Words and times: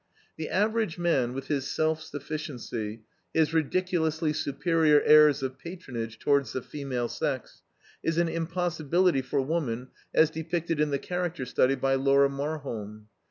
The 0.35 0.49
average 0.49 0.97
man 0.97 1.31
with 1.33 1.45
his 1.45 1.67
self 1.67 2.01
sufficiency, 2.01 3.03
his 3.35 3.53
ridiculously 3.53 4.33
superior 4.33 4.99
airs 5.03 5.43
of 5.43 5.59
patronage 5.59 6.17
towards 6.17 6.53
the 6.53 6.63
female 6.63 7.07
sex, 7.07 7.61
is 8.01 8.17
an 8.17 8.27
impossibility 8.27 9.21
for 9.21 9.41
woman 9.41 9.89
as 10.11 10.31
depicted 10.31 10.79
in 10.79 10.89
the 10.89 10.97
CHARACTER 10.97 11.45
STUDY 11.45 11.75
by 11.75 11.93
Laura 11.93 12.29
Marholm. 12.29 13.09